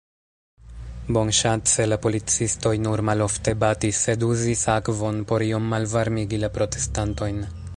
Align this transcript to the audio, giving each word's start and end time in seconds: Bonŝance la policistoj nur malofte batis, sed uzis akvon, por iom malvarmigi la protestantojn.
Bonŝance 1.17 1.85
la 1.91 1.99
policistoj 2.05 2.71
nur 2.85 3.03
malofte 3.11 3.53
batis, 3.65 3.99
sed 4.07 4.25
uzis 4.29 4.65
akvon, 4.77 5.21
por 5.33 5.45
iom 5.49 5.69
malvarmigi 5.75 6.41
la 6.47 6.51
protestantojn. 6.57 7.43